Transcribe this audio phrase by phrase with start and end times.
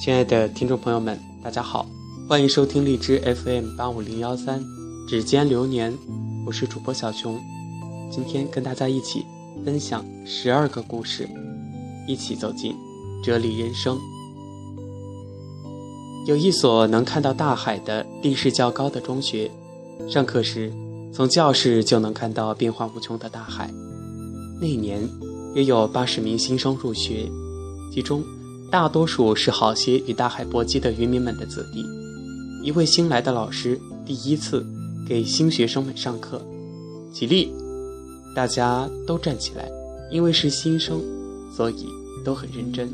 [0.00, 1.84] 亲爱的听众朋友们，大家好，
[2.26, 4.64] 欢迎收听荔枝 FM 八五零幺三
[5.06, 5.94] 指尖流年，
[6.46, 7.38] 我是主播小熊，
[8.10, 9.26] 今天跟大家一起
[9.62, 11.28] 分享十二个故事，
[12.08, 12.74] 一起走进
[13.22, 13.98] 哲理人生。
[16.26, 19.50] 有一所能看到大海的地势较高的中学，
[20.08, 20.72] 上课时
[21.12, 23.70] 从教室就能看到变化无穷的大海。
[24.62, 25.06] 那年
[25.54, 27.30] 约有八十名新生入学，
[27.92, 28.24] 其中。
[28.70, 31.84] 大多数是好些与大海搏击的渔民们的子弟。
[32.62, 34.64] 一位新来的老师第一次
[35.08, 36.40] 给新学生们上课，
[37.12, 37.52] 起立，
[38.34, 39.68] 大家都站起来。
[40.12, 41.00] 因为是新生，
[41.56, 41.86] 所以
[42.24, 42.92] 都很认真。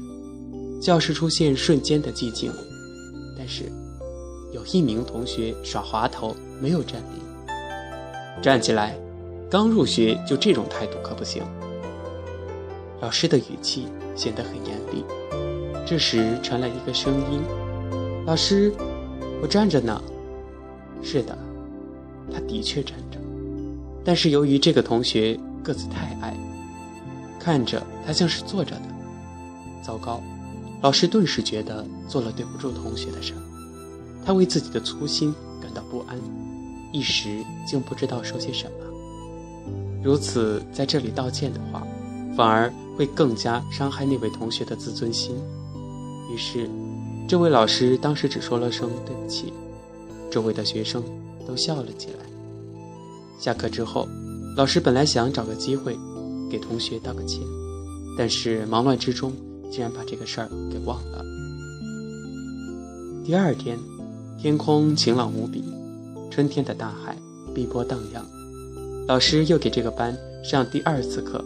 [0.81, 2.53] 教室出现瞬间的寂静，
[3.37, 3.65] 但是
[4.53, 8.43] 有一名同学耍滑头，没有站立。
[8.43, 8.99] 站起来，
[9.51, 11.43] 刚入学就这种态度可不行。
[13.01, 15.03] 老师的语气显得很严厉。
[15.87, 17.41] 这时传来一个声音
[18.27, 18.75] ：“老师，
[19.41, 20.03] 我站着呢。”
[21.01, 21.39] 是的，
[22.33, 23.21] 他的确站着，
[24.05, 26.37] 但是由于这个同学个子太矮，
[27.39, 28.83] 看着他像是坐着的。
[29.81, 30.21] 糟糕，
[30.83, 33.33] 老师顿时觉得做了对不住同学的事，
[34.25, 35.33] 他为自己的粗心
[35.63, 36.19] 感到不安，
[36.93, 38.73] 一时竟不知道说些什么。
[40.03, 41.87] 如此在这里道歉的话，
[42.37, 45.37] 反而会更加伤害那位同学的自尊心。
[46.33, 46.69] 于是，
[47.29, 49.53] 这位老师当时只说了声“对不起”，
[50.31, 51.03] 周围的学生
[51.47, 52.27] 都笑了起来。
[53.39, 54.09] 下课之后，
[54.57, 55.97] 老师本来想找个机会
[56.51, 57.43] 给同学道个歉，
[58.19, 59.33] 但是忙乱之中
[59.71, 61.25] 竟然把这个事儿给忘了。
[63.25, 63.79] 第二天，
[64.41, 65.63] 天空晴朗无比，
[66.31, 67.17] 春天的大海
[67.55, 68.27] 碧波荡漾。
[69.07, 71.45] 老师又给这个班上第二次课，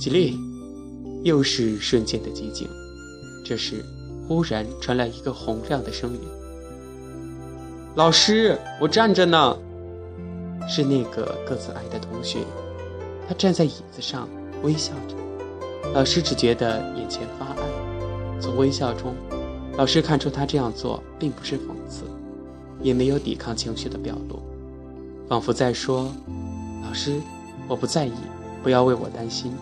[0.00, 0.38] 起立，
[1.24, 2.66] 又是瞬间的寂静。
[3.48, 3.84] 这时，
[4.26, 6.20] 忽然传来一个洪亮的声音
[7.94, 9.56] ：“老师，我站着呢。”
[10.68, 12.40] 是那个个子矮的同学，
[13.28, 14.28] 他站在椅子上
[14.64, 15.14] 微笑着。
[15.94, 19.14] 老师只觉得眼前发暗，从微笑中，
[19.76, 22.02] 老师看出他这样做并不是讽刺，
[22.82, 24.42] 也没有抵抗情绪的表露，
[25.28, 26.12] 仿佛在说
[26.82, 27.20] ：“老师，
[27.68, 28.12] 我不在意，
[28.64, 29.52] 不要为我担心。”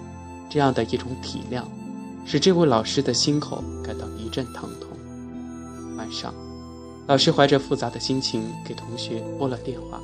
[0.48, 1.64] 这样的一种体谅。
[2.24, 4.90] 使这位老师的心口感到一阵疼痛。
[5.96, 6.34] 晚上，
[7.06, 10.00] 老师怀着复杂的心情给同学拨了电话。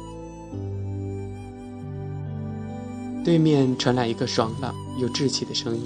[3.23, 5.83] 对面传来一个爽朗又稚气的声音：“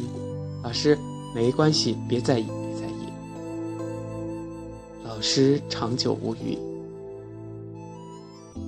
[0.63, 0.97] 老师，
[1.35, 3.09] 没关系，别在意，别在意。”
[5.05, 6.57] 老师长久无语，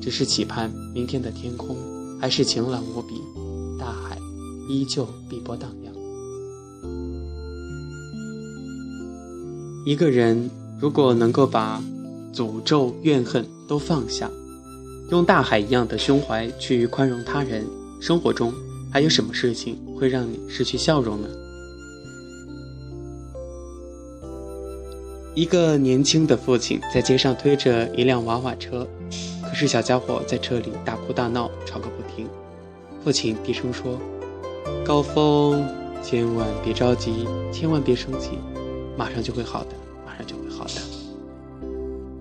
[0.00, 1.76] 只是期盼明天的天空
[2.20, 3.22] 还是晴朗无比，
[3.78, 4.18] 大海
[4.68, 5.85] 依旧碧波荡漾。
[9.86, 11.80] 一个人如果能够把
[12.34, 14.28] 诅咒、怨恨都放下，
[15.12, 17.64] 用大海一样的胸怀去宽容他人，
[18.00, 18.52] 生活中
[18.90, 21.28] 还有什么事情会让你失去笑容呢？
[25.36, 28.84] 一个年轻的父亲在街上推着一辆娃娃车，
[29.44, 32.26] 可是小家伙在车里大哭大闹，吵个不停。
[33.04, 33.96] 父亲低声说
[34.84, 35.64] ：“高峰，
[36.02, 38.30] 千万别着急，千万别生气。”
[38.98, 39.75] 马上就会好的，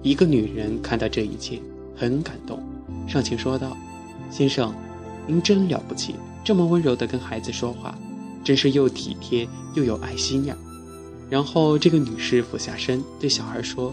[0.05, 1.59] 一个女人看到这一切，
[1.97, 2.61] 很感动，
[3.07, 3.75] 上前说道
[4.29, 4.71] ：“先生，
[5.25, 7.97] 您真了不起，这么温柔地跟孩子说话，
[8.43, 10.55] 真是又体贴又有爱心呀。”
[11.27, 13.91] 然后这个女士俯下身对小孩说：“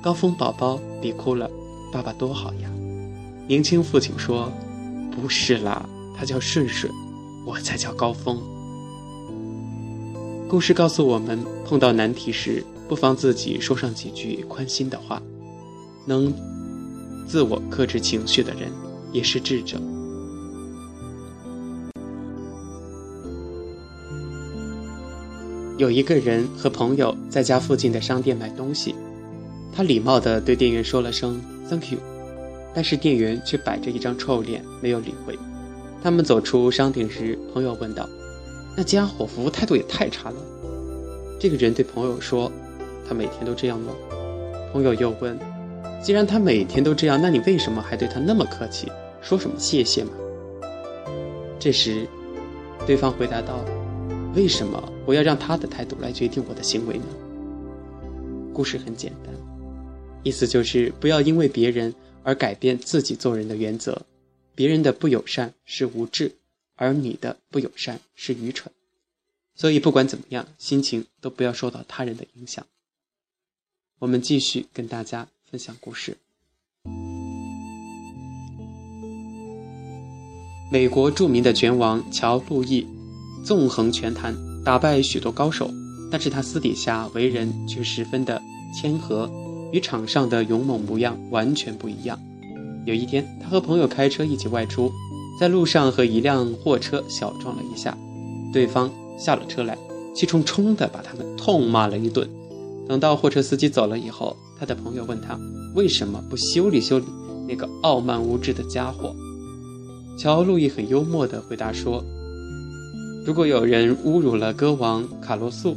[0.00, 1.50] 高峰宝宝，别哭了，
[1.92, 2.70] 爸爸多好呀。”
[3.48, 4.52] 年轻父亲说
[5.10, 5.84] ：“不是啦，
[6.16, 6.92] 他叫顺顺，
[7.44, 8.40] 我才叫高峰。”
[10.48, 15.20] 故事告诉我们，碰到难题时，不妨自己说上几句宽心的话。
[16.08, 16.32] 能
[17.26, 18.72] 自我克制情绪的人，
[19.12, 19.76] 也是智者。
[25.76, 28.94] 有一个人和朋友在家附近的商店买东西，
[29.70, 31.38] 他礼貌地对店员说了声
[31.68, 31.98] “Thank you”，
[32.74, 35.38] 但是店员却摆着一张臭脸，没有理会。
[36.02, 38.08] 他们走出商店时，朋友问道。
[38.74, 40.36] 那家伙服务态度也太差了。
[41.38, 42.50] 这个人对朋友说
[43.06, 43.92] ：“他每天都这样吗？”
[44.72, 45.38] 朋友又问
[46.02, 48.90] ：“既然他每天都这样，那你为什么还对他那么客气？
[49.20, 50.12] 说什么谢谢吗？”
[51.58, 52.06] 这时，
[52.86, 53.64] 对方回答道
[54.34, 57.06] ：“为什么我要让他的态度来决定我的行为呢？”
[58.54, 59.34] 故事很简单，
[60.22, 64.02] 意思就是不要因为别人而改变自己做人的原则。
[64.54, 66.32] 别人的不友善是无知。
[66.80, 68.72] 而你的不友善是愚蠢，
[69.56, 72.64] 所以不管怎么样，心情都不要受到他人的影响。
[73.98, 76.16] 我们继续跟大家分享故事。
[80.70, 82.86] 美国著名的拳王乔·路易，
[83.42, 85.70] 纵横拳坛，打败许多高手，
[86.10, 88.42] 但是他私底下为人却十分的
[88.74, 89.30] 谦和，
[89.72, 92.20] 与场上的勇猛模样完全不一样。
[92.84, 94.92] 有一天，他和朋友开车一起外出，
[95.40, 97.96] 在路上和一辆货车小撞了一下，
[98.52, 99.78] 对方下了车来，
[100.14, 102.28] 气冲冲的把他们痛骂了一顿。
[102.86, 105.38] 等到货车司机走了以后，他的朋友问他
[105.74, 107.04] 为什么不修理修理
[107.48, 109.14] 那个傲慢无知的家伙。
[110.18, 112.04] 乔·路易很幽默地回答说
[113.24, 115.76] ：“如果有人侮辱了歌王卡洛素，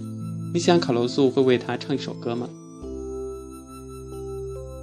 [0.54, 2.50] 你想卡洛素会为他唱一首歌吗？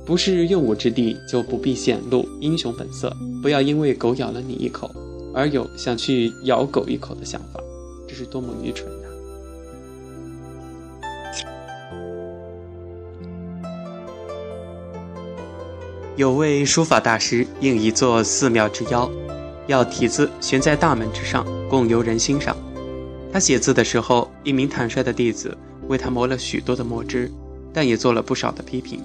[0.06, 4.90] 不是用武之地就不必显露英雄本色，不要因为狗咬了你一口
[5.34, 7.60] 而有想去咬狗一口的想法，
[8.06, 8.88] 这是多么愚蠢！”
[16.18, 19.08] 有位书法大师应一座寺庙之邀，
[19.68, 22.56] 要题字悬在大门之上，供游人欣赏。
[23.32, 25.56] 他写字的时候，一名坦率的弟子
[25.86, 27.30] 为他磨了许多的墨汁，
[27.72, 29.00] 但也做了不少的批评。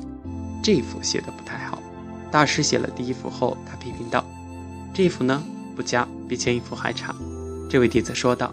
[0.63, 1.77] 这幅写的不太好。
[2.31, 4.25] 大师写了第一幅后，他批评道
[4.91, 5.43] ：“这幅呢
[5.75, 7.15] 不佳，比前一幅还差。”
[7.69, 8.51] 这位弟子说道。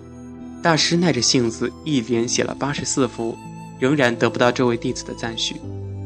[0.62, 3.34] 大师耐着性子一连写了八十四幅，
[3.78, 5.56] 仍然得不到这位弟子的赞许。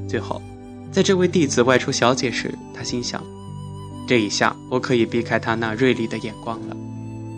[0.09, 0.41] 最后。
[0.95, 3.21] 在这位弟子外出小解时，他心想
[4.07, 6.77] ：“这一下我可以避开他那锐利的眼光了。”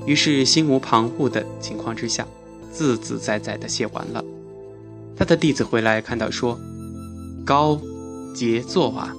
[0.04, 2.26] 于是心无旁骛的情况之下，
[2.70, 4.22] 自自在在的写完了。
[5.16, 6.60] 他的弟子回来看到说
[7.46, 7.80] ：“高，
[8.34, 9.16] 杰作啊！”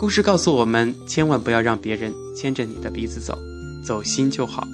[0.00, 3.36] 故事告诉我们，千万不要让别人牵着你的鼻子走，
[3.84, 4.66] 走心就好。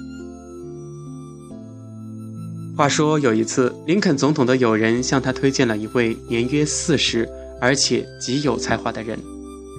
[2.77, 7.29] 话说有一次，林肯总统的友人向他推荐了一位年约四十。
[7.61, 9.17] 而且极有才华的人，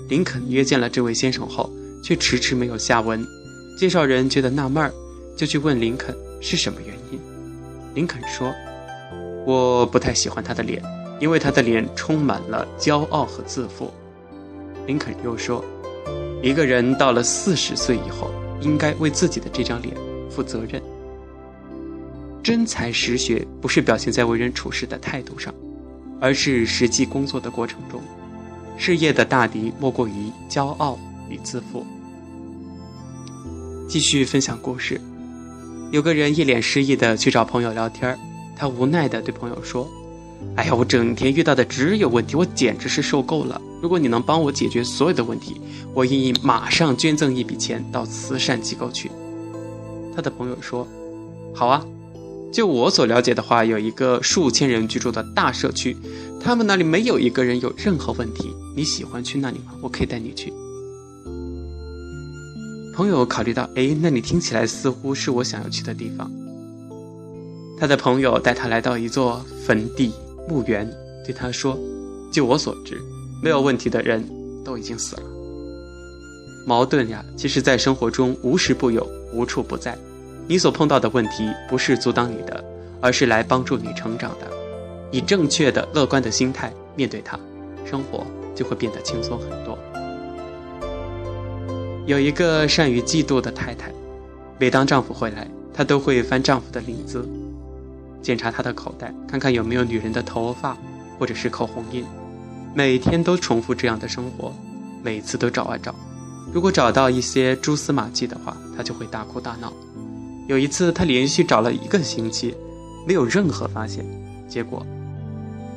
[0.09, 1.71] 林肯约见了这位先生后，
[2.03, 3.25] 却迟迟没有下文。
[3.79, 4.93] 介绍人觉得纳闷儿，
[5.37, 7.21] 就去问林肯是什么原因。
[7.95, 8.53] 林肯说
[9.47, 10.83] ：“我不太喜欢他的脸，
[11.21, 13.93] 因为他的脸充满了骄傲和自负。”
[14.87, 15.63] 林肯又说
[16.43, 18.31] ：“一个人到了四十岁以后，
[18.61, 19.95] 应该为自己的这张脸
[20.31, 20.81] 负责任。
[22.43, 25.53] 真才实学不是表现在为人处事的态度上。”
[26.21, 28.01] 而是实际工作的过程中，
[28.77, 30.99] 事业的大敌莫过于骄傲
[31.29, 31.85] 与自负。
[33.89, 35.01] 继续分享故事，
[35.93, 38.19] 有个人一脸失意的去找朋友聊天
[38.57, 39.89] 他无奈的对朋友说
[40.57, 43.61] ：“哎呀，我整天遇到的只有问题，我简直是受够了。
[43.83, 45.61] 如果你能帮我解决所有的问题，
[45.95, 49.11] 我愿意马上捐赠一笔钱到慈善机构去。”
[50.17, 50.87] 他的朋友说
[51.55, 51.85] ：“好啊。”
[52.53, 55.97] 就我所了解的话，有一个数千人居住的大社区，
[56.41, 58.55] 他们那里没有一个人有任何问题。
[58.75, 59.73] 你喜欢去那里吗？
[59.83, 60.53] 我可以带你去。
[62.95, 66.31] 朋友考虑到，哎，那里听起来似乎是我想要去的地方。
[67.79, 70.13] 他的朋友带他来到一座坟地
[70.49, 70.91] 墓园，
[71.27, 71.79] 对他说
[72.33, 72.99] ：“就我所知，
[73.43, 74.27] 没有问题的人
[74.65, 75.23] 都已经死了。
[76.67, 79.95] 矛盾呀，其实在生活中无时不有，无处不在。”
[80.49, 82.65] 你所碰到的问题不是阻挡你的，
[83.01, 84.47] 而是来帮助你成长的。
[85.11, 87.39] 以正确的、乐观的心态面对它，
[87.85, 89.79] 生活就会变得轻松很多。
[92.07, 93.91] 有一个善于嫉妒的太太，
[94.59, 97.29] 每当丈夫回来，她都会翻丈夫的领子，
[98.23, 100.77] 检查他的口袋，看看有没有女人的头发
[101.19, 102.05] 或者是口红印。
[102.75, 104.53] 每天都重复这样的生活，
[105.03, 105.95] 每次都找啊找。
[106.53, 109.73] 如果找到一些蛛丝马迹的话，她就会大哭大闹。
[110.47, 112.55] 有一次，她连续找了一个星期，
[113.07, 114.05] 没有任何发现。
[114.49, 114.87] 结果，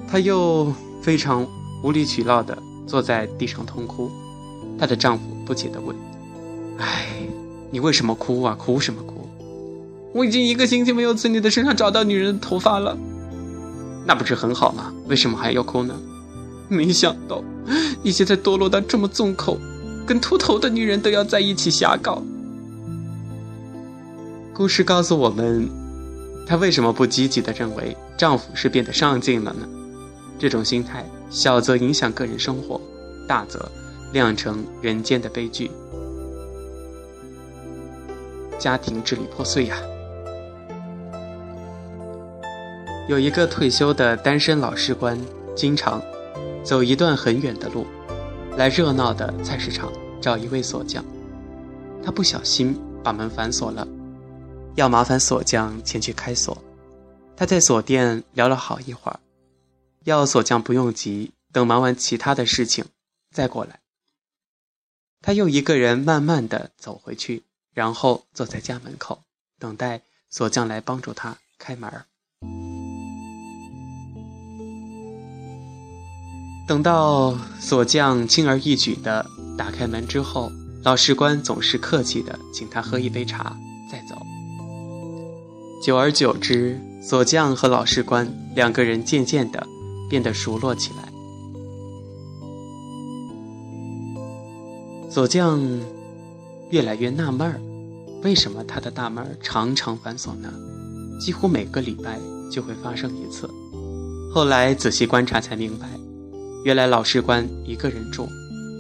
[0.08, 0.72] 她又
[1.02, 1.48] 非常
[1.84, 4.12] 无理取闹地坐在地上痛哭。
[4.78, 5.96] 她的丈夫不解地问
[6.78, 7.08] ：“哎，
[7.72, 8.56] 你为什么哭啊？
[8.56, 9.28] 哭什么哭？
[10.14, 12.96] 我已经一个星期没有从你的身上找到女人的头发了，
[14.06, 14.94] 那不是很好吗？
[15.08, 15.96] 为什么还要哭呢？
[16.68, 17.44] 没想到
[18.04, 19.58] 你现在堕落到这么重口，
[20.06, 22.22] 跟秃头的女人都要在一起瞎搞。”
[24.60, 25.70] 故事告诉我们，
[26.46, 29.66] 她为什么不积极的认为丈夫是变得上进了呢？
[30.38, 32.82] 这种心态，小则影响个人生活，
[33.26, 33.72] 大则
[34.12, 35.72] 酿成人间的悲剧，
[38.58, 39.78] 家庭支离破碎呀。
[43.08, 45.18] 有一个退休的单身老士官，
[45.56, 46.02] 经常
[46.66, 47.88] 走一段很远的路，
[48.58, 49.90] 来热闹的菜市场
[50.20, 51.02] 找一位锁匠。
[52.04, 53.88] 他不小心把门反锁了。
[54.76, 56.58] 要麻烦锁匠前去开锁，
[57.36, 59.20] 他在锁店聊了好一会儿，
[60.06, 62.86] 要锁匠不用急，等忙完其他的事情
[63.32, 63.80] 再过来。
[65.22, 69.22] 他又一个人慢慢的走回去，然后坐在家门口，
[69.60, 71.92] 等待锁匠来帮助他开门。
[76.68, 79.26] 等到锁匠轻而易举的
[79.58, 80.52] 打开门之后，
[80.84, 83.58] 老士官总是客气的请他喝一杯茶
[83.92, 84.19] 再走。
[85.82, 89.66] 久而久之，锁匠和老士官两个人渐渐的
[90.10, 91.10] 变得熟络起来。
[95.10, 95.62] 锁匠
[96.70, 97.62] 越来越纳闷儿，
[98.24, 100.52] 为什么他的大门常常反锁呢？
[101.22, 102.20] 几乎每个礼拜
[102.52, 103.50] 就会发生一次。
[104.34, 105.88] 后来仔细观察才明白。
[106.66, 108.28] 原来老士官一个人住，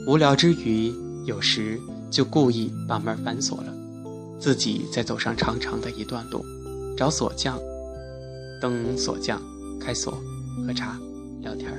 [0.06, 1.80] 无聊之余，有时
[2.12, 3.74] 就故意把门反锁了，
[4.38, 6.44] 自己再走上长长的一段路，
[7.00, 7.58] 找锁匠，
[8.62, 9.42] 等锁匠
[9.80, 10.22] 开锁，
[10.68, 11.00] 喝茶
[11.42, 11.72] 聊天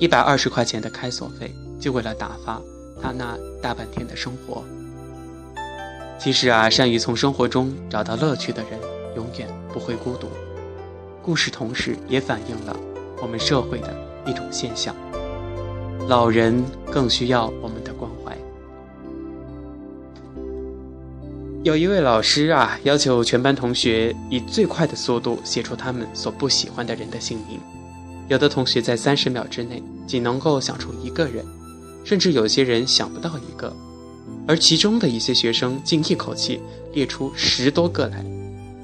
[0.00, 2.58] 一百二十块钱的开锁费，就为了打发
[2.98, 4.64] 他那大半天的生活。
[6.18, 8.80] 其实啊，善于从生活中找到乐趣的人，
[9.16, 10.28] 永远不会孤独。
[11.22, 12.74] 故事同时也反映了
[13.20, 13.94] 我们社会的。
[14.26, 14.96] 一种现象，
[16.08, 17.92] 老人更需要我们的
[21.66, 27.58] 有一位老师啊，要求全班同学以最快的速度写出他们所不喜欢的人的姓名。
[28.28, 31.44] 有的同学在三十秒之内仅能够想出一个人，
[32.04, 33.74] 甚至有些人想不到一个。
[34.46, 36.60] 而其中的一些学生竟一口气
[36.92, 38.24] 列出十多个来。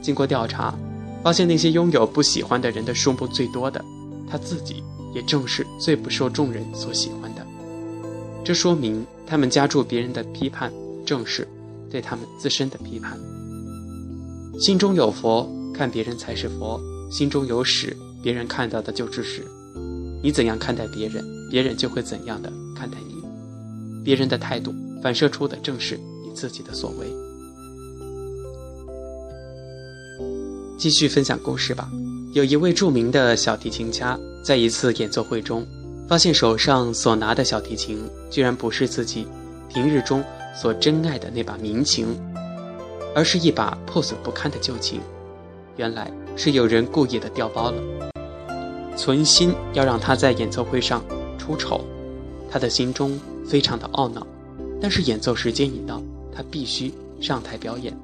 [0.01, 0.75] 经过调查，
[1.23, 3.81] 发现那些拥有不喜欢的人的数目最多的，
[4.29, 4.83] 他自己。
[5.15, 7.47] 也正是最不受众人所喜欢的，
[8.43, 10.73] 这说明他们加注别人的批判，
[11.07, 11.47] 正是
[11.93, 13.19] 对他们自身的批判。
[14.59, 16.81] 心中有佛，看别人才是佛；
[17.11, 19.47] 心中有屎，别人看到的就是屎。
[20.23, 23.23] 你怎样看待别人，别人就会怎样的看待你。
[24.03, 27.07] 别人的态度反射出的正是你自己的所为。
[30.79, 31.91] 继续分享故事吧。
[32.33, 35.67] 有一位著名的小提琴家，在一次演奏会中，
[36.09, 37.99] 发现手上所拿的小提琴
[38.31, 39.27] 居然不是自己
[39.69, 42.06] 平日中所珍爱的那把民琴，
[43.14, 45.00] 而是一把破损不堪的旧琴。
[45.76, 47.82] 原来是有人故意的调包了，
[48.97, 51.02] 存心要让他在演奏会上
[51.38, 51.85] 出丑。
[52.50, 54.26] 他的心中非常的懊恼，
[54.80, 56.02] 但是演奏时间一到，
[56.35, 57.97] 他必须上台表演。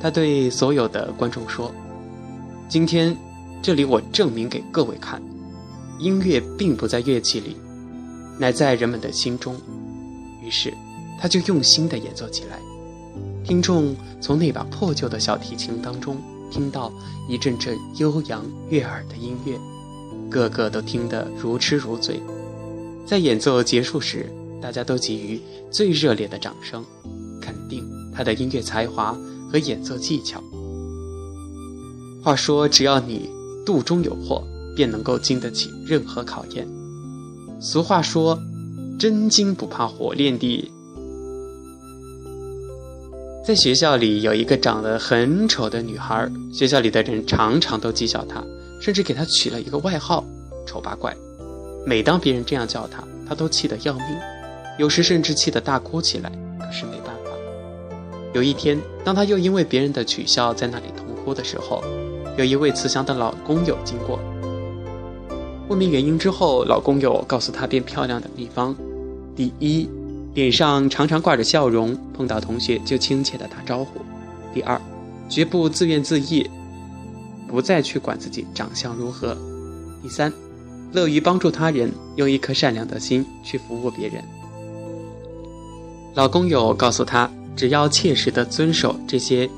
[0.00, 1.72] 他对所有的观众说
[2.68, 3.16] ：“今天。”
[3.62, 5.22] 这里我证明给各位看，
[5.98, 7.58] 音乐并不在乐器里，
[8.38, 9.54] 乃在人们的心中。
[10.42, 10.72] 于是，
[11.20, 12.58] 他就用心地演奏起来。
[13.44, 16.16] 听众从那把破旧的小提琴当中
[16.50, 16.92] 听到
[17.28, 19.58] 一阵阵悠扬悦耳的音乐，
[20.30, 22.20] 个个都听得如痴如醉。
[23.06, 26.84] 在演奏结束时，大家都给予最热烈的掌声，
[27.40, 27.84] 肯定
[28.14, 29.16] 他的音乐才华
[29.52, 30.42] 和演奏技巧。
[32.24, 33.28] 话说，只要你。
[33.66, 34.42] 肚中有货，
[34.74, 36.66] 便能够经得起任何考验。
[37.60, 38.36] 俗话说
[38.98, 40.72] ：“真金不怕火炼地。”
[43.42, 48.44] 在学校里有一个长得很丑的女孩，学校里的人常常都讥笑她，
[48.82, 50.22] 甚至给她取了一个外号
[50.66, 51.16] “丑八怪”。
[51.86, 54.04] 每当别人这样叫她，她都气得要命，
[54.78, 56.30] 有时甚至气得大哭起来。
[56.58, 57.30] 可是没办法。
[58.34, 61.82] 有一天，当她又因为别人的取笑在那里痛哭的时候，
[62.36, 64.20] 有一位慈祥的老工友经过，
[65.68, 68.76] 问明原因之后，老工友告诉她变漂亮的秘方：
[69.34, 69.88] 第一，
[70.34, 74.00] 脸上常常挂着笑容，碰到同学就亲切的打招呼；
[74.54, 74.80] 第二，
[75.28, 76.48] 绝不自怨自艾，
[77.48, 79.34] 不再去管自己长相如何；
[80.02, 80.32] 第三，
[80.92, 84.22] 乐于帮助他人，用一颗善良的心去服务别人。
[86.14, 89.48] 老工友告诉他，只要切实的遵守这些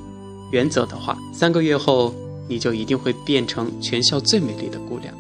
[0.51, 2.15] 原则的话，三个月后。
[2.49, 5.15] 你就一定会变成全校最美丽的姑娘。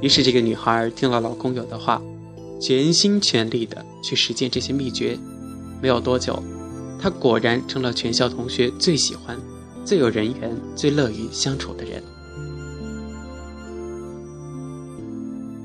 [0.00, 2.00] 于是，这个女孩听了老工友的话，
[2.60, 5.18] 全心全力的去实践这些秘诀。
[5.80, 6.42] 没有多久，
[6.98, 9.38] 他果然成了全校同学最喜欢、
[9.84, 12.02] 最有人缘、最乐于相处的人。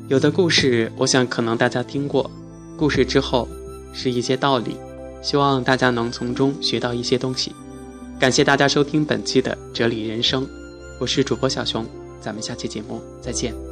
[0.09, 2.29] 有的故事，我想可能大家听过。
[2.77, 3.47] 故事之后
[3.93, 4.75] 是一些道理，
[5.21, 7.53] 希望大家能从中学到一些东西。
[8.19, 10.43] 感谢大家收听本期的《哲理人生》。
[10.99, 11.85] 我是主播小熊，
[12.19, 13.70] 咱们下期节目再见。